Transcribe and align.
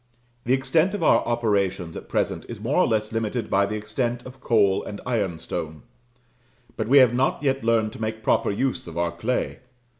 The 0.45 0.53
extent 0.53 0.95
of 0.95 1.03
our 1.03 1.23
operations 1.27 1.95
at 1.95 2.09
present 2.09 2.43
is 2.49 2.59
more 2.59 2.77
or 2.77 2.87
less 2.87 3.11
limited 3.11 3.51
by 3.51 3.67
the 3.67 3.75
extent 3.75 4.25
of 4.25 4.41
coal 4.41 4.83
and 4.83 4.99
ironstone, 5.05 5.83
but 6.75 6.87
we 6.87 6.97
have 6.97 7.13
not 7.13 7.43
yet 7.43 7.63
learned 7.63 7.93
to 7.93 8.01
make 8.01 8.23
proper 8.23 8.49
use 8.49 8.87
of 8.87 8.97
our 8.97 9.11
clay. 9.11 9.59